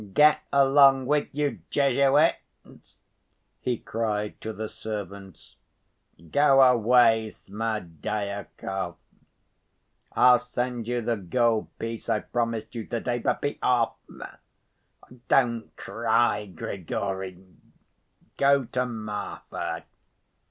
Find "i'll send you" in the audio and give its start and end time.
10.13-11.01